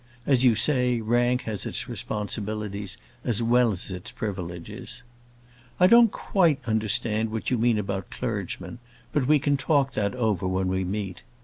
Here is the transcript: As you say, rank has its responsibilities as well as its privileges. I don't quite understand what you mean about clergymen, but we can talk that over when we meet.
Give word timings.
As 0.25 0.43
you 0.43 0.55
say, 0.55 0.99
rank 0.99 1.41
has 1.43 1.63
its 1.63 1.87
responsibilities 1.87 2.97
as 3.23 3.43
well 3.43 3.71
as 3.71 3.91
its 3.91 4.09
privileges. 4.11 5.03
I 5.79 5.85
don't 5.85 6.11
quite 6.11 6.59
understand 6.65 7.29
what 7.31 7.51
you 7.51 7.57
mean 7.59 7.77
about 7.77 8.09
clergymen, 8.09 8.79
but 9.13 9.27
we 9.27 9.37
can 9.37 9.57
talk 9.57 9.91
that 9.93 10.15
over 10.15 10.47
when 10.47 10.69
we 10.69 10.83
meet. 10.83 11.21